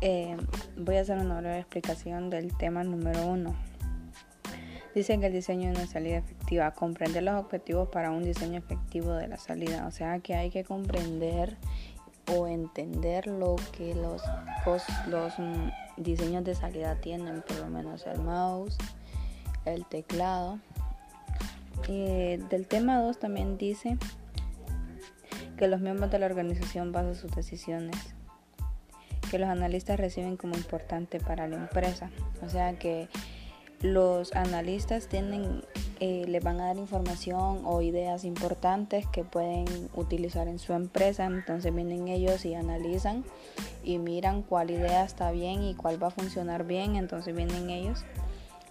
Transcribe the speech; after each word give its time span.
Eh, 0.00 0.36
voy 0.76 0.96
a 0.96 1.00
hacer 1.02 1.18
una 1.18 1.40
breve 1.40 1.58
explicación 1.58 2.30
del 2.30 2.56
tema 2.56 2.82
número 2.84 3.26
uno. 3.26 3.54
Dicen 4.94 5.20
que 5.20 5.26
el 5.26 5.32
diseño 5.32 5.70
de 5.70 5.76
una 5.76 5.86
salida 5.86 6.16
efectiva, 6.16 6.72
comprender 6.72 7.22
los 7.22 7.34
objetivos 7.34 7.88
para 7.88 8.10
un 8.10 8.24
diseño 8.24 8.58
efectivo 8.58 9.12
de 9.12 9.28
la 9.28 9.36
salida. 9.36 9.86
O 9.86 9.90
sea 9.90 10.18
que 10.20 10.34
hay 10.34 10.50
que 10.50 10.64
comprender 10.64 11.56
o 12.34 12.46
entender 12.46 13.26
lo 13.26 13.56
que 13.72 13.94
los, 13.94 14.22
los 15.08 15.38
mm, 15.38 15.68
diseños 15.96 16.44
de 16.44 16.54
salida 16.54 16.96
tienen, 16.96 17.42
por 17.42 17.58
lo 17.58 17.68
menos 17.68 18.06
el 18.06 18.20
mouse, 18.20 18.78
el 19.64 19.84
teclado. 19.86 20.58
Y 21.86 22.36
del 22.36 22.66
tema 22.66 23.00
2 23.00 23.18
también 23.18 23.58
dice 23.58 23.98
que 25.56 25.68
los 25.68 25.80
miembros 25.80 26.10
de 26.10 26.18
la 26.18 26.26
organización 26.26 26.92
basan 26.92 27.14
sus 27.14 27.30
decisiones 27.32 28.14
que 29.30 29.38
los 29.38 29.48
analistas 29.48 29.98
reciben 29.98 30.36
como 30.36 30.56
importante 30.56 31.20
para 31.20 31.46
la 31.46 31.56
empresa. 31.56 32.10
O 32.44 32.48
sea 32.48 32.78
que 32.78 33.08
los 33.80 34.34
analistas 34.34 35.06
tienen, 35.06 35.62
eh, 36.00 36.24
le 36.26 36.40
van 36.40 36.60
a 36.60 36.66
dar 36.66 36.76
información 36.76 37.62
o 37.64 37.80
ideas 37.80 38.24
importantes 38.24 39.06
que 39.06 39.24
pueden 39.24 39.66
utilizar 39.94 40.48
en 40.48 40.58
su 40.58 40.72
empresa. 40.72 41.24
Entonces 41.24 41.74
vienen 41.74 42.08
ellos 42.08 42.44
y 42.44 42.54
analizan 42.54 43.24
y 43.82 43.98
miran 43.98 44.42
cuál 44.42 44.70
idea 44.70 45.04
está 45.04 45.30
bien 45.30 45.62
y 45.62 45.74
cuál 45.74 46.02
va 46.02 46.08
a 46.08 46.10
funcionar 46.10 46.66
bien. 46.66 46.96
Entonces 46.96 47.34
vienen 47.34 47.70
ellos 47.70 48.04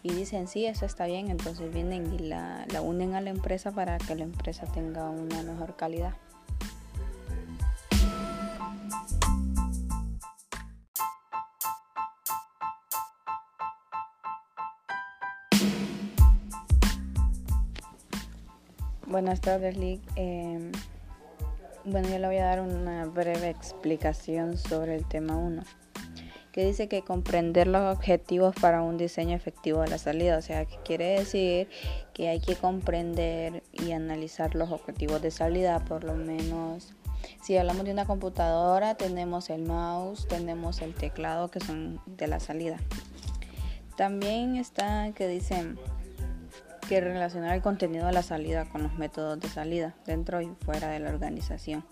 y 0.03 0.13
dicen, 0.13 0.47
sí, 0.47 0.65
eso 0.65 0.85
está 0.85 1.05
bien. 1.05 1.29
Entonces 1.29 1.73
vienen 1.73 2.13
y 2.13 2.19
la, 2.19 2.65
la 2.71 2.81
unen 2.81 3.15
a 3.15 3.21
la 3.21 3.31
empresa 3.31 3.71
para 3.71 3.97
que 3.97 4.13
la 4.15 4.23
empresa 4.23 4.65
tenga 4.67 5.09
una 5.09 5.41
mejor 5.41 5.75
calidad. 5.75 6.13
Buenas 19.09 19.41
tardes, 19.41 19.75
Lick. 19.75 20.03
Em, 20.17 20.71
bueno, 21.83 22.07
yo 22.09 22.19
le 22.19 22.27
voy 22.27 22.37
a 22.37 22.45
dar 22.45 22.61
una 22.61 23.05
breve 23.05 23.49
explicación 23.49 24.55
sobre 24.55 24.95
el 24.95 25.07
tema 25.07 25.35
1, 25.35 25.63
que 26.51 26.63
dice 26.63 26.87
que 26.87 27.01
comprender 27.01 27.65
los 27.65 27.91
objetivos 27.91 28.53
para 28.61 28.83
un 28.83 28.97
diseño 28.97 29.35
efectivo 29.35 29.81
de 29.81 29.87
la 29.87 29.97
salida, 29.97 30.37
o 30.37 30.43
sea, 30.43 30.65
que 30.65 30.77
quiere 30.85 31.17
decir 31.17 31.67
que 32.13 32.29
hay 32.29 32.39
que 32.39 32.55
comprender 32.55 33.63
y 33.73 33.93
analizar 33.93 34.53
los 34.53 34.69
objetivos 34.69 35.23
de 35.23 35.31
salida, 35.31 35.83
por 35.85 36.03
lo 36.03 36.13
menos 36.13 36.93
si 37.41 37.57
hablamos 37.57 37.85
de 37.85 37.93
una 37.93 38.05
computadora, 38.05 38.93
tenemos 38.93 39.49
el 39.49 39.63
mouse, 39.63 40.27
tenemos 40.27 40.83
el 40.83 40.93
teclado 40.93 41.49
que 41.49 41.59
son 41.59 41.99
de 42.05 42.27
la 42.27 42.39
salida. 42.39 42.77
También 43.97 44.55
está 44.55 45.11
que 45.15 45.27
dicen 45.27 45.79
que 46.89 47.01
relacionar 47.01 47.53
el 47.53 47.61
contenido 47.61 48.07
de 48.07 48.13
la 48.13 48.23
salida 48.23 48.65
con 48.65 48.81
los 48.81 48.95
métodos 48.95 49.39
de 49.39 49.47
salida 49.47 49.93
dentro 50.07 50.41
y 50.41 50.47
fuera 50.65 50.87
de 50.87 50.97
la 50.97 51.11
organización. 51.11 51.85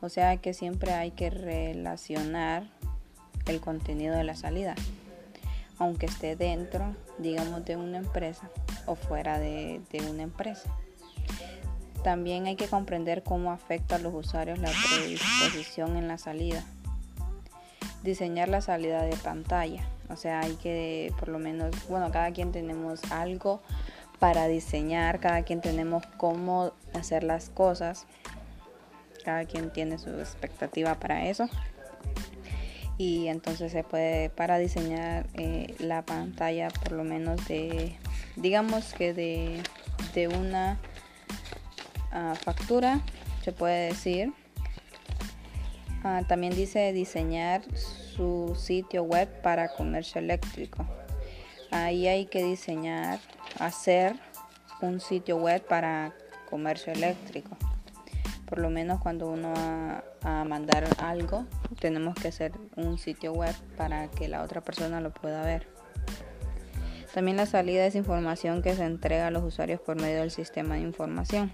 O 0.00 0.08
sea 0.08 0.38
que 0.38 0.54
siempre 0.54 0.94
hay 0.94 1.10
que 1.10 1.28
relacionar 1.28 2.64
el 3.44 3.60
contenido 3.60 4.16
de 4.16 4.24
la 4.24 4.34
salida, 4.34 4.74
aunque 5.78 6.06
esté 6.06 6.36
dentro, 6.36 6.96
digamos, 7.18 7.66
de 7.66 7.76
una 7.76 7.98
empresa 7.98 8.48
o 8.86 8.94
fuera 8.94 9.38
de, 9.38 9.82
una 10.08 10.22
empresa. 10.22 10.70
También 12.02 12.46
hay 12.46 12.56
que 12.56 12.66
comprender 12.66 13.22
cómo 13.22 13.52
afecta 13.52 13.96
a 13.96 13.98
los 13.98 14.14
usuarios 14.14 14.58
la 14.58 14.70
predisposición 14.70 15.98
en 15.98 16.08
la 16.08 16.16
salida. 16.16 16.64
Diseñar 18.02 18.48
la 18.48 18.62
salida 18.62 19.02
de 19.02 19.16
pantalla. 19.18 19.86
O 20.08 20.16
sea, 20.16 20.40
hay 20.40 20.54
que, 20.54 21.12
por 21.18 21.28
lo 21.28 21.38
menos, 21.38 21.70
bueno, 21.90 22.10
cada 22.10 22.32
quien 22.32 22.52
tenemos 22.52 23.04
algo 23.12 23.60
para 24.20 24.46
diseñar, 24.46 25.18
cada 25.18 25.42
quien 25.42 25.62
tenemos 25.62 26.04
cómo 26.18 26.72
hacer 26.94 27.24
las 27.24 27.48
cosas, 27.48 28.06
cada 29.24 29.46
quien 29.46 29.72
tiene 29.72 29.98
su 29.98 30.10
expectativa 30.10 30.94
para 31.00 31.26
eso. 31.26 31.48
Y 32.98 33.28
entonces 33.28 33.72
se 33.72 33.82
puede, 33.82 34.28
para 34.28 34.58
diseñar 34.58 35.26
eh, 35.32 35.74
la 35.78 36.02
pantalla, 36.02 36.68
por 36.68 36.92
lo 36.92 37.02
menos 37.02 37.48
de, 37.48 37.96
digamos 38.36 38.92
que 38.92 39.14
de, 39.14 39.62
de 40.14 40.28
una 40.28 40.78
ah, 42.12 42.34
factura, 42.44 43.00
se 43.42 43.52
puede 43.52 43.88
decir. 43.88 44.34
Ah, 46.04 46.22
también 46.28 46.54
dice 46.54 46.92
diseñar 46.92 47.62
su 47.74 48.54
sitio 48.58 49.02
web 49.02 49.28
para 49.40 49.68
comercio 49.68 50.18
eléctrico. 50.18 50.86
Ahí 51.70 52.06
hay 52.06 52.26
que 52.26 52.42
diseñar 52.42 53.18
hacer 53.58 54.16
un 54.80 55.00
sitio 55.00 55.36
web 55.36 55.62
para 55.66 56.12
comercio 56.48 56.92
eléctrico. 56.92 57.56
Por 58.46 58.58
lo 58.58 58.70
menos 58.70 59.00
cuando 59.00 59.30
uno 59.30 59.52
va 59.54 60.04
a 60.22 60.44
mandar 60.44 60.84
algo, 60.98 61.46
tenemos 61.78 62.14
que 62.16 62.28
hacer 62.28 62.52
un 62.76 62.98
sitio 62.98 63.32
web 63.32 63.54
para 63.76 64.08
que 64.08 64.28
la 64.28 64.42
otra 64.42 64.60
persona 64.60 65.00
lo 65.00 65.12
pueda 65.12 65.42
ver. 65.42 65.68
También 67.14 67.36
la 67.36 67.46
salida 67.46 67.86
es 67.86 67.94
información 67.94 68.62
que 68.62 68.74
se 68.74 68.84
entrega 68.84 69.28
a 69.28 69.30
los 69.30 69.42
usuarios 69.42 69.80
por 69.80 70.00
medio 70.00 70.20
del 70.20 70.30
sistema 70.30 70.76
de 70.76 70.82
información. 70.82 71.52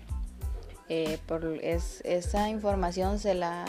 Eh, 0.89 1.19
por, 1.27 1.45
es, 1.63 2.01
esa 2.05 2.49
información 2.49 3.19
se 3.19 3.35
la, 3.35 3.65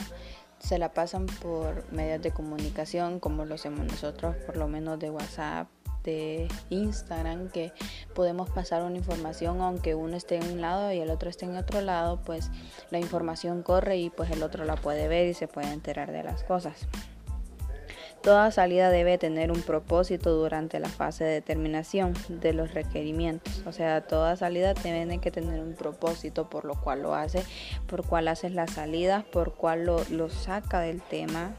se 0.59 0.77
la 0.77 0.93
pasan 0.93 1.25
por 1.25 1.91
medios 1.91 2.21
de 2.21 2.31
comunicación 2.31 3.19
como 3.19 3.45
lo 3.45 3.55
hacemos 3.55 3.85
nosotros, 3.85 4.35
por 4.45 4.57
lo 4.57 4.67
menos 4.67 4.99
de 4.99 5.09
WhatsApp, 5.09 5.67
de 6.11 6.47
Instagram 6.69 7.49
que 7.49 7.73
podemos 8.15 8.49
pasar 8.49 8.83
una 8.83 8.97
información 8.97 9.61
aunque 9.61 9.93
uno 9.93 10.15
esté 10.15 10.37
en 10.37 10.53
un 10.53 10.61
lado 10.61 10.91
y 10.91 10.99
el 10.99 11.09
otro 11.09 11.29
esté 11.29 11.45
en 11.45 11.57
otro 11.57 11.81
lado, 11.81 12.21
pues 12.25 12.49
la 12.89 12.99
información 12.99 13.61
corre 13.61 13.97
y 13.97 14.09
pues 14.09 14.31
el 14.31 14.41
otro 14.41 14.63
la 14.63 14.75
puede 14.75 15.07
ver 15.07 15.27
y 15.27 15.33
se 15.33 15.47
puede 15.47 15.71
enterar 15.71 16.11
de 16.11 16.23
las 16.23 16.43
cosas. 16.43 16.87
Toda 18.21 18.51
salida 18.51 18.89
debe 18.89 19.17
tener 19.17 19.51
un 19.51 19.61
propósito 19.61 20.31
durante 20.31 20.79
la 20.79 20.89
fase 20.89 21.23
de 21.23 21.33
determinación 21.33 22.13
de 22.27 22.51
los 22.51 22.73
requerimientos. 22.73 23.63
O 23.65 23.71
sea, 23.71 24.01
toda 24.01 24.35
salida 24.35 24.73
tiene 24.73 25.19
que 25.19 25.31
tener 25.31 25.61
un 25.61 25.75
propósito 25.75 26.49
por 26.49 26.65
lo 26.65 26.75
cual 26.75 27.03
lo 27.03 27.15
hace, 27.15 27.43
por 27.85 28.05
cuál 28.05 28.27
haces 28.27 28.53
la 28.53 28.67
salida, 28.67 29.25
por 29.31 29.53
cuál 29.53 29.85
lo 29.85 30.29
saca 30.29 30.79
del 30.79 31.01
tema, 31.01 31.53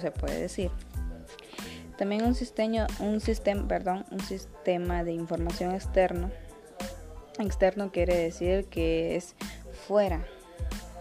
se 0.00 0.10
puede 0.10 0.40
decir. 0.40 0.70
También 1.96 2.24
un 2.24 2.34
sistema, 2.34 2.86
un 3.00 3.20
sistema, 3.20 3.66
perdón, 3.66 4.04
un 4.10 4.20
sistema 4.20 5.02
de 5.02 5.12
información 5.12 5.74
externo. 5.74 6.30
Externo 7.38 7.90
quiere 7.90 8.16
decir 8.16 8.66
que 8.66 9.16
es 9.16 9.34
fuera, 9.86 10.26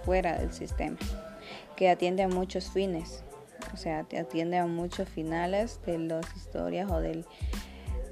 fuera 0.04 0.38
del 0.38 0.54
sistema, 0.54 0.98
que 1.76 1.90
atiende 1.90 2.24
a 2.24 2.28
muchos 2.28 2.70
fines, 2.70 3.24
o 3.74 3.78
sea, 3.78 4.00
atiende 4.00 4.58
a 4.58 4.66
muchos 4.68 5.10
finales 5.10 5.80
de 5.86 5.98
las 5.98 6.26
historias 6.36 6.90
o 6.92 7.00
del, 7.00 7.26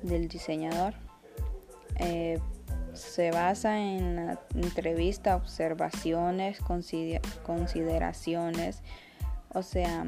del 0.02 0.28
diseñador. 0.28 0.94
Eh, 2.00 2.40
se 2.94 3.32
basa 3.32 3.80
en 3.80 4.16
la 4.16 4.40
entrevista, 4.56 5.36
observaciones, 5.36 6.60
consideraciones, 7.44 8.82
o 9.54 9.64
sea, 9.64 10.06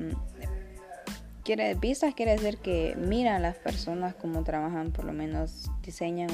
quiere, 1.46 1.76
vistas 1.76 2.14
quiere 2.16 2.34
decir 2.34 2.58
que 2.58 2.98
miran 2.98 3.44
las 3.44 3.56
personas 3.56 4.16
como 4.16 4.44
trabajan, 4.44 4.92
por 4.92 5.06
lo 5.06 5.14
menos 5.14 5.72
diseñan 5.84 6.30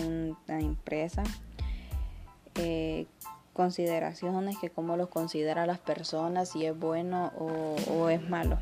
una 0.47 0.59
empresa. 0.59 1.21
Eh, 2.55 3.05
consideraciones 3.53 4.57
que 4.57 4.69
cómo 4.69 4.95
los 4.95 5.09
considera 5.09 5.65
las 5.65 5.77
personas, 5.77 6.49
si 6.49 6.65
es 6.65 6.77
bueno 6.77 7.31
o, 7.37 8.09
es 8.09 8.27
malo 8.27 8.57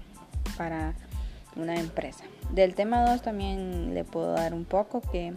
para 0.57 0.95
una 1.55 1.75
empresa. 1.75 2.23
Del 2.51 2.73
tema 2.73 3.07
2 3.09 3.21
también 3.21 3.93
le 3.93 4.03
puedo 4.03 4.31
dar 4.33 4.55
un 4.55 4.65
poco 4.65 5.01
que 5.01 5.35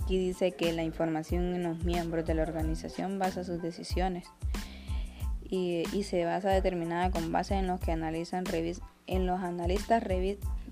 aquí 0.00 0.16
dice 0.16 0.52
que 0.52 0.72
la 0.72 0.84
información 0.84 1.52
en 1.54 1.64
los 1.64 1.84
miembros 1.84 2.24
de 2.24 2.34
la 2.34 2.42
organización 2.42 3.18
basa 3.18 3.42
sus 3.42 3.60
decisiones 3.60 4.28
y, 5.42 5.82
y 5.92 6.04
se 6.04 6.24
basa 6.24 6.50
determinada 6.50 7.10
con 7.10 7.32
base 7.32 7.56
en 7.56 7.66
los 7.66 7.80
que 7.80 7.90
analizan, 7.90 8.44
revisan 8.44 8.93
en 9.06 9.26
los 9.26 9.40
analistas 9.40 10.02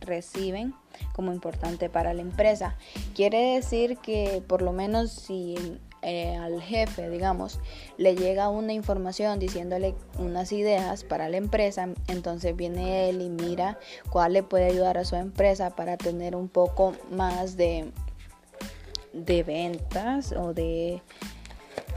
reciben 0.00 0.74
como 1.14 1.32
importante 1.32 1.88
para 1.88 2.14
la 2.14 2.22
empresa. 2.22 2.76
Quiere 3.14 3.54
decir 3.54 3.98
que 3.98 4.42
por 4.46 4.62
lo 4.62 4.72
menos 4.72 5.10
si 5.10 5.78
eh, 6.02 6.34
al 6.34 6.60
jefe, 6.60 7.08
digamos, 7.10 7.60
le 7.96 8.16
llega 8.16 8.48
una 8.48 8.72
información 8.72 9.38
diciéndole 9.38 9.94
unas 10.18 10.50
ideas 10.50 11.04
para 11.04 11.28
la 11.28 11.36
empresa, 11.36 11.88
entonces 12.08 12.56
viene 12.56 13.08
él 13.08 13.22
y 13.22 13.28
mira 13.28 13.78
cuál 14.10 14.32
le 14.32 14.42
puede 14.42 14.66
ayudar 14.66 14.98
a 14.98 15.04
su 15.04 15.14
empresa 15.14 15.70
para 15.70 15.96
tener 15.96 16.34
un 16.34 16.48
poco 16.48 16.94
más 17.12 17.56
de, 17.56 17.92
de 19.12 19.42
ventas 19.44 20.32
o 20.32 20.52
de 20.52 21.00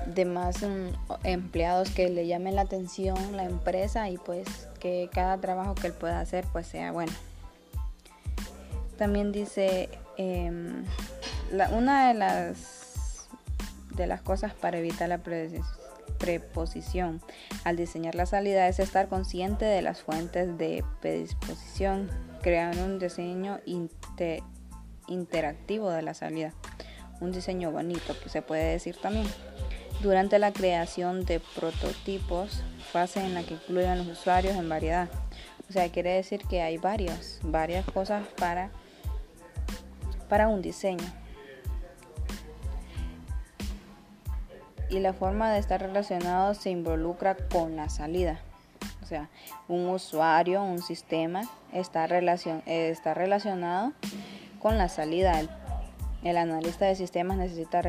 de 0.05 0.25
más 0.25 0.61
mm, 0.61 0.89
empleados 1.23 1.89
que 1.89 2.09
le 2.09 2.27
llamen 2.27 2.55
la 2.55 2.61
atención 2.61 3.17
la 3.35 3.45
empresa 3.45 4.07
y 4.09 4.17
pues 4.17 4.67
que 4.85 5.09
cada 5.11 5.39
trabajo 5.39 5.73
que 5.73 5.87
él 5.87 5.93
pueda 5.93 6.19
hacer 6.19 6.45
pues 6.51 6.67
sea 6.67 6.91
bueno. 6.91 7.11
También 8.99 9.31
dice 9.31 9.89
em, 10.15 10.85
una 11.71 12.09
de 12.09 12.13
las 12.13 13.27
de 13.95 14.05
las 14.05 14.21
cosas 14.21 14.53
para 14.53 14.77
evitar 14.77 15.09
la 15.09 15.21
preposición 16.19 17.19
al 17.63 17.77
diseñar 17.77 18.13
la 18.13 18.27
salida 18.27 18.67
es 18.67 18.77
estar 18.77 19.07
consciente 19.07 19.65
de 19.65 19.81
las 19.81 20.01
fuentes 20.01 20.55
de 20.59 20.83
predisposición, 21.01 22.07
crear 22.43 22.77
un 22.77 22.99
diseño 22.99 23.61
interactivo 25.07 25.89
de 25.89 26.01
la 26.03 26.13
salida, 26.13 26.53
un 27.21 27.31
diseño 27.31 27.71
bonito 27.71 28.13
se 28.27 28.43
puede 28.43 28.65
decir 28.65 28.97
también. 29.01 29.25
Durante 30.03 30.37
la 30.37 30.53
creación 30.53 31.25
de 31.25 31.39
prototipos, 31.39 32.61
en 32.95 33.33
la 33.33 33.43
que 33.43 33.55
incluyen 33.55 33.97
los 33.97 34.07
usuarios 34.07 34.55
en 34.55 34.69
variedad. 34.69 35.09
O 35.69 35.73
sea, 35.73 35.89
quiere 35.89 36.11
decir 36.13 36.41
que 36.47 36.61
hay 36.61 36.77
varias, 36.77 37.39
varias 37.43 37.85
cosas 37.85 38.25
para, 38.37 38.69
para 40.29 40.47
un 40.47 40.61
diseño. 40.61 41.03
Y 44.89 44.99
la 44.99 45.11
forma 45.11 45.51
de 45.51 45.59
estar 45.59 45.81
relacionado 45.81 46.53
se 46.53 46.69
involucra 46.69 47.35
con 47.35 47.75
la 47.75 47.89
salida. 47.89 48.39
O 49.03 49.05
sea, 49.05 49.29
un 49.67 49.89
usuario, 49.89 50.63
un 50.63 50.81
sistema 50.81 51.41
está, 51.73 52.07
relacion, 52.07 52.63
está 52.65 53.13
relacionado 53.13 53.91
con 54.59 54.77
la 54.77 54.87
salida. 54.87 55.37
El, 55.41 55.49
el 56.23 56.37
analista 56.37 56.85
de 56.85 56.95
sistemas 56.95 57.37
necesita 57.37 57.81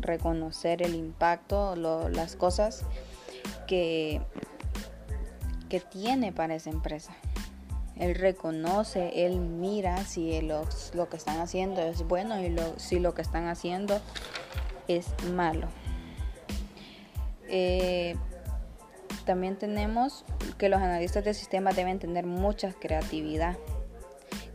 reconocer 0.00 0.80
el 0.82 0.94
impacto, 0.94 1.74
las 1.74 2.36
cosas 2.36 2.84
que, 3.66 4.20
tiene 5.80 6.32
para 6.32 6.54
esa 6.54 6.70
empresa. 6.70 7.12
Él 7.96 8.14
reconoce, 8.16 9.24
él 9.24 9.38
mira 9.38 10.04
si 10.04 10.40
lo, 10.40 10.66
lo 10.94 11.08
que 11.08 11.16
están 11.16 11.40
haciendo 11.40 11.80
es 11.80 12.06
bueno 12.06 12.40
y 12.40 12.48
lo, 12.48 12.78
si 12.78 12.98
lo 12.98 13.14
que 13.14 13.22
están 13.22 13.46
haciendo 13.46 14.00
es 14.88 15.06
malo. 15.32 15.68
Eh, 17.48 18.16
también 19.24 19.56
tenemos 19.56 20.24
que 20.58 20.68
los 20.68 20.80
analistas 20.80 21.24
de 21.24 21.34
sistemas 21.34 21.76
deben 21.76 21.98
tener 21.98 22.26
mucha 22.26 22.72
creatividad. 22.72 23.56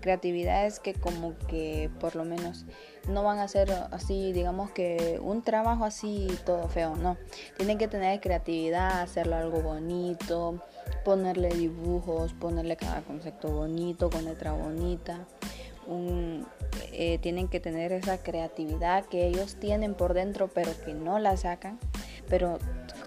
Creatividad 0.01 0.65
es 0.65 0.79
que 0.79 0.93
como 0.93 1.37
que 1.47 1.89
por 1.99 2.15
lo 2.15 2.25
menos 2.25 2.65
no 3.07 3.23
van 3.23 3.39
a 3.39 3.43
hacer 3.43 3.71
así, 3.91 4.33
digamos 4.33 4.71
que 4.71 5.19
un 5.21 5.41
trabajo 5.41 5.85
así 5.85 6.27
todo 6.45 6.67
feo, 6.67 6.95
no. 6.95 7.17
Tienen 7.57 7.77
que 7.77 7.87
tener 7.87 8.19
creatividad, 8.19 9.01
hacerlo 9.01 9.35
algo 9.35 9.61
bonito, 9.61 10.61
ponerle 11.03 11.49
dibujos, 11.49 12.33
ponerle 12.33 12.75
cada 12.77 13.01
concepto 13.01 13.49
bonito, 13.49 14.09
con 14.09 14.25
letra 14.25 14.53
bonita. 14.53 15.25
Eh, 16.91 17.17
tienen 17.21 17.47
que 17.47 17.59
tener 17.59 17.91
esa 17.91 18.19
creatividad 18.19 19.05
que 19.05 19.25
ellos 19.25 19.55
tienen 19.55 19.95
por 19.95 20.13
dentro 20.13 20.47
pero 20.47 20.71
que 20.85 20.93
no 20.93 21.17
la 21.17 21.35
sacan. 21.37 21.79
Pero 22.27 22.59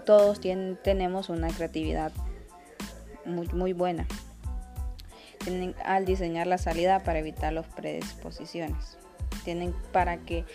todos 0.05 0.41
tienen, 0.41 0.77
tenemos 0.83 1.29
una 1.29 1.47
creatividad 1.47 2.11
muy, 3.25 3.47
muy 3.49 3.71
buena 3.71 4.05
al 5.83 6.05
diseñar 6.05 6.47
la 6.47 6.57
salida 6.57 6.99
para 6.99 7.19
evitar 7.19 7.51
las 7.51 7.67
predisposiciones 7.67 8.97
tienen 9.43 9.73
para 9.91 10.17
que 10.17 10.45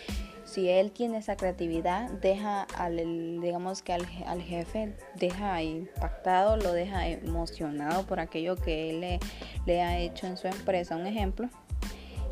si 0.49 0.67
él 0.67 0.91
tiene 0.91 1.19
esa 1.19 1.35
creatividad, 1.35 2.09
deja 2.09 2.63
al, 2.75 3.39
digamos 3.39 3.83
que 3.83 3.93
al, 3.93 4.07
al, 4.25 4.41
jefe, 4.41 4.95
deja 5.15 5.61
impactado, 5.61 6.57
lo 6.57 6.73
deja 6.73 7.07
emocionado 7.07 8.07
por 8.07 8.19
aquello 8.19 8.55
que 8.55 8.89
él 8.89 9.19
le, 9.67 9.81
ha 9.81 9.99
hecho 9.99 10.25
en 10.25 10.37
su 10.37 10.47
empresa, 10.47 10.95
un 10.95 11.05
ejemplo. 11.05 11.49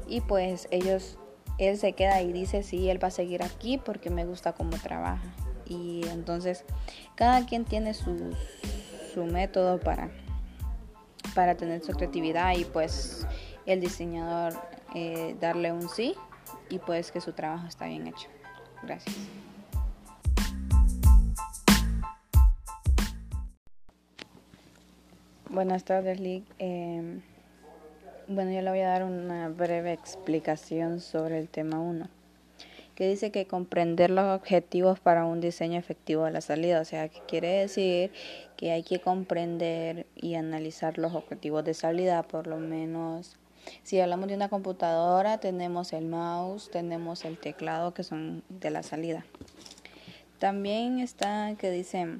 Y 0.07 0.21
pues 0.21 0.67
ellos, 0.71 1.19
él 1.59 1.77
se 1.77 1.93
queda 1.93 2.21
y 2.23 2.31
dice, 2.33 2.63
sí, 2.63 2.89
él 2.89 3.01
va 3.01 3.09
a 3.09 3.11
seguir 3.11 3.43
aquí 3.43 3.77
porque 3.77 4.09
me 4.09 4.25
gusta 4.25 4.53
cómo 4.53 4.77
trabaja. 4.77 5.35
Y 5.67 6.01
entonces 6.07 6.65
cada 7.13 7.45
quien 7.45 7.65
tiene 7.65 7.93
su, 7.93 8.35
su 9.13 9.25
método 9.25 9.79
para, 9.79 10.09
para 11.35 11.55
tener 11.55 11.83
su 11.83 11.91
creatividad 11.91 12.57
y 12.57 12.65
pues 12.65 13.27
el 13.67 13.79
diseñador 13.79 14.53
eh, 14.95 15.35
darle 15.39 15.71
un 15.71 15.87
sí 15.87 16.15
y 16.69 16.79
pues 16.79 17.11
que 17.11 17.21
su 17.21 17.33
trabajo 17.33 17.67
está 17.67 17.85
bien 17.85 18.07
hecho. 18.07 18.27
Gracias. 18.83 19.15
Buenas 25.49 25.85
tardes, 25.85 26.19
Lick. 26.19 26.43
Em, 26.59 27.21
bueno, 28.27 28.51
yo 28.51 28.61
le 28.61 28.69
voy 28.69 28.81
a 28.81 28.89
dar 28.89 29.03
una 29.03 29.47
breve 29.49 29.93
explicación 29.93 30.99
sobre 30.99 31.39
el 31.39 31.47
tema 31.47 31.79
1, 31.79 32.09
que 32.95 33.07
dice 33.07 33.31
que 33.31 33.47
comprender 33.47 34.09
los 34.09 34.25
objetivos 34.25 34.99
para 34.99 35.25
un 35.25 35.39
diseño 35.39 35.79
efectivo 35.79 36.25
de 36.25 36.31
la 36.31 36.41
salida, 36.41 36.81
o 36.81 36.85
sea, 36.85 37.07
que 37.07 37.21
quiere 37.21 37.47
decir 37.47 38.11
que 38.57 38.71
hay 38.71 38.83
que 38.83 38.99
comprender 38.99 40.05
y 40.15 40.35
analizar 40.35 40.97
los 40.97 41.15
objetivos 41.15 41.63
de 41.63 41.73
salida, 41.73 42.23
por 42.23 42.45
lo 42.47 42.57
menos 42.57 43.37
si 43.83 43.99
hablamos 43.99 44.27
de 44.27 44.35
una 44.35 44.49
computadora, 44.49 45.39
tenemos 45.39 45.93
el 45.93 46.05
mouse, 46.05 46.69
tenemos 46.71 47.25
el 47.25 47.37
teclado 47.37 47.93
que 47.93 48.03
son 48.03 48.43
de 48.49 48.69
la 48.69 48.83
salida. 48.83 49.25
También 50.39 50.99
está 50.99 51.55
que 51.57 51.71
dice 51.71 52.19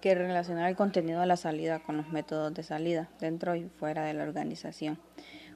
que 0.00 0.14
relacionar 0.14 0.68
el 0.68 0.76
contenido 0.76 1.20
de 1.20 1.26
la 1.26 1.36
salida 1.36 1.80
con 1.80 1.96
los 1.96 2.08
métodos 2.08 2.54
de 2.54 2.62
salida 2.62 3.08
dentro 3.20 3.56
y 3.56 3.68
fuera 3.68 4.04
de 4.04 4.14
la 4.14 4.24
organización. 4.24 4.98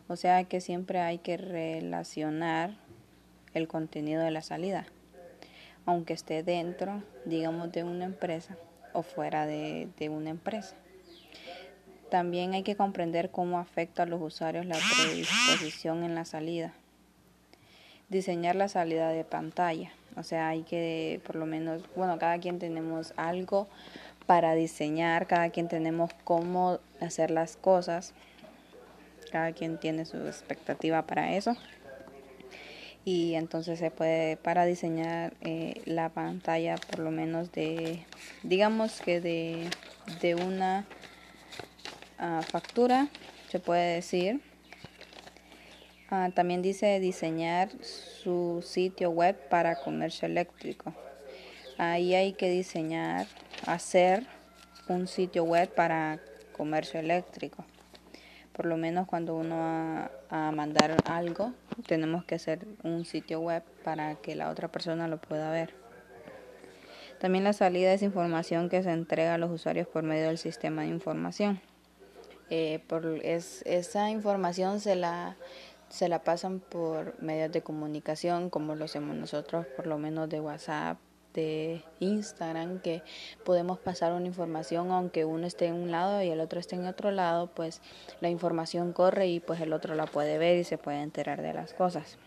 O 0.08 0.16
sea 0.16 0.44
que 0.44 0.60
siempre 0.60 1.00
hay 1.00 1.18
que 1.18 1.36
relacionar 1.36 2.76
el 3.54 3.68
contenido 3.68 4.22
de 4.22 4.30
la 4.30 4.42
salida, 4.42 4.86
aunque 5.86 6.14
esté 6.14 6.42
dentro, 6.42 7.02
digamos, 7.24 7.70
de 7.70 7.84
una 7.84 8.04
empresa 8.04 8.56
o 8.92 9.02
fuera 9.02 9.46
de, 9.46 9.88
de 9.98 10.08
una 10.08 10.30
empresa. 10.30 10.76
También 12.12 12.52
hay 12.52 12.62
que 12.62 12.76
comprender 12.76 13.30
cómo 13.30 13.58
afecta 13.58 14.02
a 14.02 14.06
los 14.06 14.20
usuarios 14.20 14.66
la 14.66 14.76
predisposición 14.76 16.02
en 16.04 16.14
la 16.14 16.26
salida. 16.26 16.74
Diseñar 18.10 18.54
la 18.54 18.68
salida 18.68 19.08
de 19.08 19.24
pantalla. 19.24 19.92
O 20.16 20.22
sea, 20.22 20.48
hay 20.48 20.60
que 20.60 21.22
por 21.26 21.36
lo 21.36 21.46
menos, 21.46 21.82
bueno, 21.96 22.18
cada 22.18 22.38
quien 22.38 22.58
tenemos 22.58 23.14
algo 23.16 23.66
para 24.26 24.52
diseñar, 24.52 25.26
cada 25.26 25.48
quien 25.48 25.68
tenemos 25.68 26.10
cómo 26.24 26.80
hacer 27.00 27.30
las 27.30 27.56
cosas. 27.56 28.12
Cada 29.30 29.52
quien 29.52 29.80
tiene 29.80 30.04
su 30.04 30.18
expectativa 30.18 31.06
para 31.06 31.32
eso. 31.34 31.56
Y 33.06 33.36
entonces 33.36 33.78
se 33.78 33.90
puede, 33.90 34.36
para 34.36 34.66
diseñar 34.66 35.32
eh, 35.40 35.80
la 35.86 36.10
pantalla, 36.10 36.76
por 36.76 36.98
lo 36.98 37.10
menos 37.10 37.52
de, 37.52 38.04
digamos 38.42 39.00
que 39.00 39.22
de, 39.22 39.70
de 40.20 40.34
una 40.34 40.84
factura, 42.42 43.08
se 43.48 43.58
puede 43.58 43.94
decir. 43.94 44.40
Ah, 46.10 46.30
también 46.34 46.62
dice 46.62 47.00
diseñar 47.00 47.70
su 47.82 48.62
sitio 48.64 49.10
web 49.10 49.36
para 49.48 49.76
comercio 49.76 50.26
eléctrico. 50.26 50.94
Ahí 51.78 52.14
hay 52.14 52.34
que 52.34 52.50
diseñar, 52.50 53.26
hacer 53.66 54.26
un 54.88 55.06
sitio 55.06 55.44
web 55.44 55.74
para 55.74 56.20
comercio 56.52 57.00
eléctrico. 57.00 57.64
Por 58.52 58.66
lo 58.66 58.76
menos 58.76 59.06
cuando 59.06 59.34
uno 59.34 59.56
va 59.56 60.10
a 60.28 60.52
mandar 60.52 60.94
algo, 61.06 61.52
tenemos 61.86 62.24
que 62.24 62.34
hacer 62.34 62.66
un 62.82 63.06
sitio 63.06 63.40
web 63.40 63.62
para 63.82 64.16
que 64.16 64.34
la 64.34 64.50
otra 64.50 64.68
persona 64.68 65.08
lo 65.08 65.18
pueda 65.18 65.50
ver. 65.50 65.74
También 67.20 67.44
la 67.44 67.54
salida 67.54 67.92
es 67.92 68.02
información 68.02 68.68
que 68.68 68.82
se 68.82 68.92
entrega 68.92 69.34
a 69.34 69.38
los 69.38 69.50
usuarios 69.50 69.88
por 69.88 70.02
medio 70.02 70.26
del 70.26 70.38
sistema 70.38 70.82
de 70.82 70.88
información. 70.88 71.60
Eh, 72.54 72.80
por 72.86 73.06
es, 73.22 73.62
esa 73.64 74.10
información 74.10 74.78
se 74.80 74.94
la, 74.94 75.38
se 75.88 76.10
la 76.10 76.22
pasan 76.22 76.60
por 76.60 77.18
medios 77.22 77.50
de 77.50 77.62
comunicación 77.62 78.50
como 78.50 78.74
lo 78.74 78.84
hacemos 78.84 79.16
nosotros, 79.16 79.64
por 79.74 79.86
lo 79.86 79.96
menos 79.96 80.28
de 80.28 80.38
WhatsApp, 80.38 80.98
de 81.32 81.82
Instagram, 82.00 82.80
que 82.80 83.02
podemos 83.42 83.78
pasar 83.78 84.12
una 84.12 84.26
información 84.26 84.90
aunque 84.90 85.24
uno 85.24 85.46
esté 85.46 85.68
en 85.68 85.76
un 85.76 85.90
lado 85.90 86.20
y 86.20 86.28
el 86.28 86.40
otro 86.40 86.60
esté 86.60 86.76
en 86.76 86.84
otro 86.84 87.10
lado, 87.10 87.46
pues 87.46 87.80
la 88.20 88.28
información 88.28 88.92
corre 88.92 89.28
y 89.28 89.40
pues 89.40 89.58
el 89.62 89.72
otro 89.72 89.94
la 89.94 90.04
puede 90.04 90.36
ver 90.36 90.58
y 90.58 90.64
se 90.64 90.76
puede 90.76 91.00
enterar 91.00 91.40
de 91.40 91.54
las 91.54 91.72
cosas. 91.72 92.18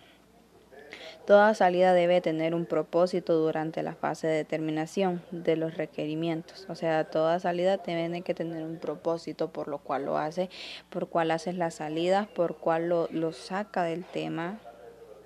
Toda 1.25 1.55
salida 1.55 1.94
debe 1.94 2.22
tener 2.22 2.53
un 2.53 2.65
propósito 2.65 3.34
durante 3.34 3.82
la 3.82 3.96
fase 3.96 4.27
de 4.27 4.36
determinación 4.36 5.24
de 5.32 5.55
los 5.55 5.75
requerimientos. 5.75 6.67
O 6.70 6.75
sea, 6.75 7.05
toda 7.05 7.39
salida 7.39 7.79
tiene 7.79 8.22
que 8.22 8.36
tener 8.36 8.63
un 8.63 8.77
propósito 8.77 9.51
por 9.51 9.67
lo 9.67 9.79
cual 9.79 10.05
lo 10.05 10.17
hace, 10.17 10.50
por 10.89 11.10
cuál 11.10 11.32
haces 11.32 11.55
la 11.55 11.72
salida, 11.72 12.29
por 12.36 12.58
cuál 12.58 12.89
lo, 12.89 13.32
saca 13.32 13.84
del 13.84 14.05
tema, 14.05 14.60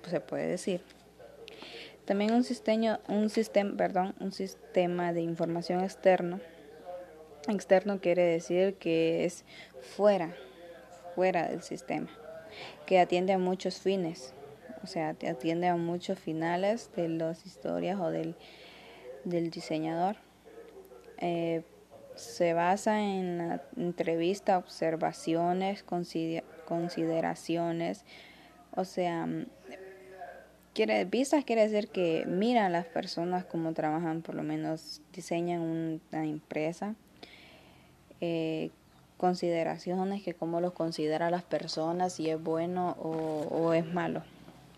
se 0.08 0.20
puede 0.20 0.46
decir. 0.46 0.80
También 2.06 2.32
un 2.32 2.44
sistema, 2.44 3.00
un 3.06 3.28
sistema, 3.28 3.76
perdón, 3.76 4.14
un 4.20 4.32
sistema 4.32 5.12
de 5.12 5.20
información 5.20 5.80
externo 5.80 6.40
Externo 7.48 8.00
quiere 8.00 8.22
decir 8.22 8.74
que 8.74 9.24
es 9.24 9.44
fuera, 9.80 10.34
fuera 11.14 11.48
del 11.48 11.62
sistema, 11.62 12.08
que 12.84 13.00
atiende 13.00 13.32
a 13.32 13.38
muchos 13.38 13.80
fines, 13.80 14.34
o 14.82 14.86
sea, 14.86 15.10
atiende 15.10 15.68
a 15.68 15.76
muchos 15.76 16.18
finales 16.18 16.90
de 16.96 17.08
las 17.08 17.44
historias 17.44 18.00
o 18.00 18.10
del, 18.10 18.34
del 19.24 19.50
diseñador. 19.50 20.16
Eh, 21.18 21.62
se 22.14 22.54
basa 22.54 23.00
en 23.00 23.38
la 23.38 23.62
entrevista, 23.76 24.58
observaciones, 24.58 25.84
consideraciones, 26.66 28.04
o 28.74 28.84
sea, 28.84 29.26
quiere, 30.74 31.04
vistas 31.06 31.44
quiere 31.44 31.66
decir 31.68 31.88
que 31.88 32.24
mira 32.26 32.66
a 32.66 32.70
las 32.70 32.86
personas 32.86 33.44
como 33.44 33.72
trabajan, 33.72 34.22
por 34.22 34.34
lo 34.34 34.42
menos 34.42 35.00
diseñan 35.14 35.60
una 35.60 36.24
empresa, 36.26 36.94
eh, 38.20 38.70
consideraciones 39.16 40.22
que 40.22 40.34
cómo 40.34 40.60
los 40.60 40.72
considera 40.72 41.30
las 41.30 41.42
personas, 41.42 42.14
si 42.14 42.28
es 42.28 42.42
bueno 42.42 42.96
o 43.00 43.72
es 43.72 43.86
malo 43.86 44.22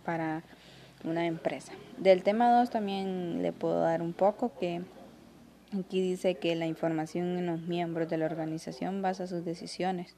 para 0.04 0.42
una 1.04 1.26
empresa. 1.26 1.73
Del 1.99 2.23
tema 2.23 2.59
2 2.59 2.71
también 2.71 3.42
le 3.42 3.52
puedo 3.52 3.80
dar 3.80 4.02
un 4.02 4.12
poco 4.12 4.52
que 4.59 4.82
aquí 5.78 6.00
dice 6.00 6.35
que 6.37 6.54
la 6.54 6.66
información 6.66 7.38
en 7.38 7.47
los 7.47 7.61
miembros 7.62 8.09
de 8.09 8.18
la 8.18 8.26
organización 8.26 9.02
basa 9.02 9.26
sus 9.26 9.44
decisiones 9.44 10.14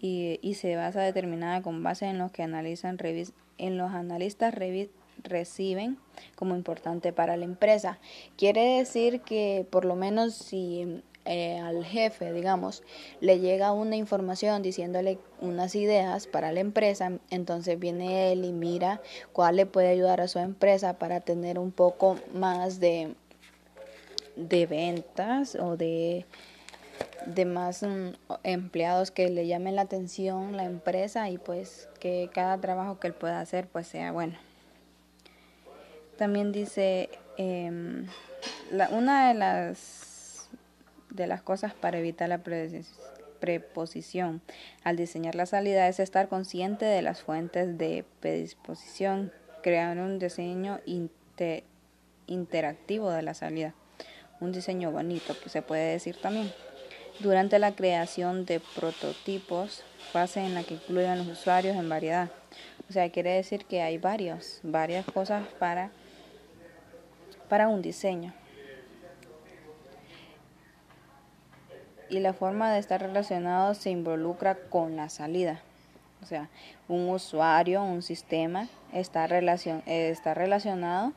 y, 0.00 0.38
y 0.42 0.54
se 0.54 0.76
basa 0.76 1.02
determinada 1.02 1.62
con 1.62 1.82
base 1.82 2.06
en 2.06 2.18
los 2.18 2.32
que 2.32 2.42
analizan 2.42 2.98
en 3.58 3.76
los 3.76 3.92
analistas 3.92 4.54
reciben 5.22 5.98
como 6.34 6.56
importante 6.56 7.12
para 7.12 7.36
la 7.36 7.44
empresa. 7.44 7.98
Quiere 8.36 8.78
decir 8.78 9.20
que 9.20 9.66
por 9.70 9.84
lo 9.84 9.96
menos 9.96 10.34
si 10.34 11.02
eh, 11.32 11.60
al 11.60 11.84
jefe, 11.84 12.32
digamos, 12.32 12.82
le 13.20 13.38
llega 13.38 13.70
una 13.70 13.94
información 13.94 14.62
diciéndole 14.62 15.20
unas 15.40 15.76
ideas 15.76 16.26
para 16.26 16.50
la 16.50 16.58
empresa, 16.58 17.12
entonces 17.30 17.78
viene 17.78 18.32
él 18.32 18.44
y 18.44 18.50
mira 18.50 19.00
cuál 19.32 19.54
le 19.54 19.64
puede 19.64 19.86
ayudar 19.86 20.20
a 20.20 20.26
su 20.26 20.40
empresa 20.40 20.98
para 20.98 21.20
tener 21.20 21.60
un 21.60 21.70
poco 21.70 22.18
más 22.34 22.80
de, 22.80 23.14
de 24.34 24.66
ventas 24.66 25.54
o 25.54 25.76
de, 25.76 26.26
de 27.26 27.44
más 27.44 27.84
mm, 27.84 28.08
empleados 28.42 29.12
que 29.12 29.28
le 29.28 29.46
llamen 29.46 29.76
la 29.76 29.82
atención 29.82 30.56
la 30.56 30.64
empresa 30.64 31.30
y 31.30 31.38
pues 31.38 31.88
que 32.00 32.28
cada 32.34 32.58
trabajo 32.60 32.98
que 32.98 33.06
él 33.06 33.14
pueda 33.14 33.38
hacer 33.38 33.68
pues 33.68 33.86
sea 33.86 34.10
bueno. 34.10 34.36
También 36.18 36.50
dice 36.50 37.08
em, 37.36 38.08
la, 38.72 38.88
una 38.88 39.28
de 39.28 39.34
las 39.34 40.09
de 41.10 41.26
las 41.26 41.42
cosas 41.42 41.74
para 41.74 41.98
evitar 41.98 42.28
la 42.28 42.42
preposición. 43.40 44.40
Al 44.84 44.96
diseñar 44.96 45.34
la 45.34 45.46
salida 45.46 45.88
es 45.88 46.00
estar 46.00 46.28
consciente 46.28 46.84
de 46.84 47.02
las 47.02 47.22
fuentes 47.22 47.76
de 47.78 48.04
predisposición, 48.20 49.32
crear 49.62 49.98
un 49.98 50.18
diseño 50.18 50.80
interactivo 52.26 53.10
de 53.10 53.22
la 53.22 53.34
salida. 53.34 53.74
Un 54.40 54.52
diseño 54.52 54.90
bonito, 54.90 55.38
que 55.38 55.50
se 55.50 55.62
puede 55.62 55.92
decir 55.92 56.16
también. 56.16 56.50
Durante 57.18 57.58
la 57.58 57.72
creación 57.72 58.46
de 58.46 58.60
prototipos, 58.60 59.84
fase 60.12 60.40
en 60.40 60.54
la 60.54 60.62
que 60.62 60.74
incluyen 60.74 61.18
los 61.18 61.28
usuarios 61.28 61.76
en 61.76 61.88
variedad. 61.88 62.30
O 62.88 62.92
sea, 62.92 63.10
quiere 63.10 63.32
decir 63.32 63.66
que 63.66 63.82
hay 63.82 63.98
varios, 63.98 64.60
varias 64.62 65.04
cosas 65.04 65.46
para, 65.58 65.90
para 67.48 67.68
un 67.68 67.82
diseño. 67.82 68.32
Y 72.10 72.18
la 72.18 72.32
forma 72.32 72.72
de 72.72 72.80
estar 72.80 73.00
relacionado 73.00 73.74
se 73.74 73.90
involucra 73.90 74.56
con 74.56 74.96
la 74.96 75.08
salida. 75.08 75.62
O 76.22 76.26
sea, 76.26 76.50
un 76.88 77.08
usuario, 77.08 77.82
un 77.82 78.02
sistema 78.02 78.68
está, 78.92 79.26
relacion 79.26 79.82
está 79.86 80.34
relacionado 80.34 81.12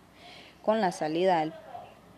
con 0.62 0.79
la 0.79 0.91
salida. 0.91 1.43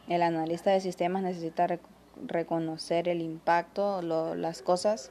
El, 0.07 0.21
analista 0.21 0.71
de 0.71 0.81
sistemas 0.81 1.23
necesita 1.23 1.79
reconocer 2.27 3.07
el 3.07 3.21
impacto, 3.21 4.01
las 4.01 4.61
cosas 4.61 5.09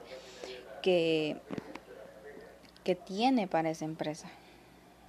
que, 0.83 1.37
que 2.85 2.95
tiene 2.95 3.49
para 3.49 3.71
esa 3.71 3.87
empresa. 3.87 4.29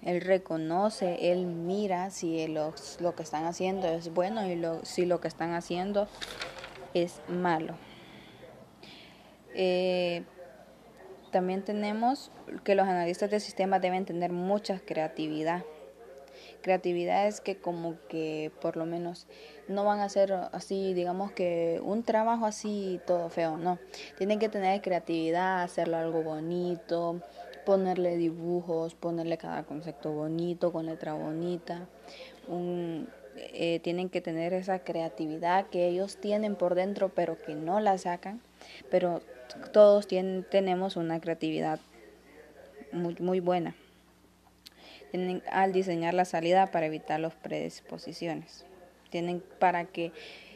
Él 0.01 0.21
reconoce, 0.21 1.31
él 1.31 1.45
mira 1.45 2.09
si 2.09 2.47
lo 2.47 2.73
que 3.15 3.23
están 3.23 3.45
haciendo 3.45 3.87
es 3.87 4.13
bueno 4.13 4.45
y 4.47 4.55
lo, 4.55 4.83
si 4.85 5.05
lo 5.05 5.19
que 5.19 5.27
están 5.27 5.53
haciendo 5.53 6.07
es 6.93 7.21
malo. 7.27 7.75
Eh, 9.55 10.23
también 11.31 11.63
tenemos 11.63 12.31
que 12.63 12.75
los 12.75 12.87
analistas 12.87 13.31
de 13.31 13.39
sistemas 13.39 13.81
deben 13.81 14.05
tener 14.05 14.31
mucha 14.31 14.79
creatividad. 14.79 15.63
Creatividad 16.61 17.27
es 17.27 17.41
que 17.41 17.57
como 17.57 17.95
que 18.09 18.51
por 18.61 18.75
lo 18.75 18.85
menos 18.85 19.27
no 19.67 19.85
van 19.85 19.99
a 19.99 20.05
hacer 20.05 20.33
así, 20.33 20.93
digamos 20.93 21.31
que 21.31 21.79
un 21.83 22.03
trabajo 22.03 22.45
así 22.45 22.99
todo 23.05 23.29
feo, 23.29 23.57
no. 23.57 23.79
Tienen 24.17 24.39
que 24.39 24.49
tener 24.49 24.81
creatividad, 24.81 25.63
hacerlo 25.63 25.97
algo 25.97 26.23
bonito, 26.23 27.21
ponerle 27.65 28.17
dibujos, 28.17 28.95
ponerle 28.95 29.37
cada 29.37 29.63
concepto 29.63 30.11
bonito, 30.11 30.71
con 30.71 30.85
letra 30.85 31.13
bonita. 31.13 31.87
Eh, 33.37 33.79
tienen 33.83 34.09
que 34.09 34.21
tener 34.21 34.53
esa 34.53 34.79
creatividad 34.79 35.67
que 35.67 35.87
ellos 35.87 36.17
tienen 36.17 36.55
por 36.55 36.73
dentro 36.73 37.09
pero 37.09 37.37
que 37.41 37.53
no 37.53 37.79
la 37.81 37.97
sacan, 37.97 38.41
pero 38.89 39.21
todos 39.71 40.07
tienen, 40.07 40.45
tenemos 40.49 40.95
una 40.95 41.19
creatividad 41.19 41.79
muy, 42.91 43.15
muy 43.19 43.39
buena 43.39 43.75
tienen, 45.11 45.43
al 45.51 45.71
diseñar 45.71 46.13
la 46.13 46.25
salida 46.25 46.67
para 46.67 46.85
evitar 46.85 47.19
las 47.19 47.33
predisposiciones. 47.35 48.65
Tienen 49.09 49.43
para 49.59 49.85
que 49.85 50.11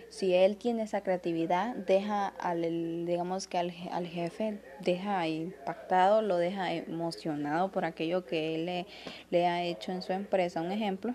si 0.09 0.33
él 0.33 0.57
tiene 0.57 0.83
esa 0.83 1.01
creatividad, 1.01 1.75
deja 1.75 2.27
al, 2.27 3.05
digamos 3.05 3.47
que 3.47 3.57
al, 3.57 3.73
al, 3.91 4.07
jefe, 4.07 4.59
deja 4.81 5.27
impactado, 5.27 6.21
lo 6.21 6.37
deja 6.37 6.73
emocionado 6.73 7.71
por 7.71 7.85
aquello 7.85 8.25
que 8.25 8.55
él 8.55 8.65
le, 8.65 8.85
le 9.29 9.47
ha 9.47 9.63
hecho 9.63 9.91
en 9.91 10.01
su 10.01 10.13
empresa, 10.13 10.61
un 10.61 10.71
ejemplo. 10.71 11.13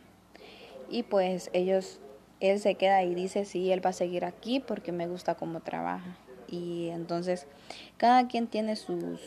Y 0.89 1.03
pues 1.03 1.51
ellos, 1.53 2.01
él 2.39 2.61
se 2.61 2.77
queda 2.77 3.03
y 3.03 3.15
dice, 3.15 3.45
sí, 3.45 3.73
él 3.73 3.85
va 3.85 3.91
a 3.91 3.95
seguir 3.95 4.25
aquí 4.25 4.61
porque 4.61 4.93
me 4.93 5.09
gusta 5.09 5.35
cómo 5.35 5.61
trabaja 5.61 6.17
y 6.49 6.89
entonces 6.89 7.47
cada 7.97 8.29
quien 8.29 8.47
tiene 8.47 8.77
su, 8.77 9.19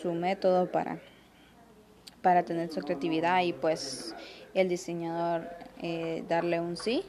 su 0.00 0.12
método 0.12 0.70
para, 0.70 1.00
para 2.22 2.44
tener 2.44 2.72
su 2.72 2.80
creatividad 2.80 3.42
y 3.42 3.52
pues 3.52 4.14
el 4.54 4.68
diseñador 4.68 5.48
eh, 5.80 6.24
darle 6.28 6.60
un 6.60 6.76
sí 6.76 7.04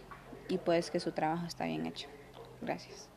y 0.49 0.57
pues 0.57 0.91
que 0.91 0.99
su 0.99 1.11
trabajo 1.11 1.45
está 1.45 1.65
bien 1.65 1.85
hecho. 1.85 2.07
Gracias. 2.61 3.10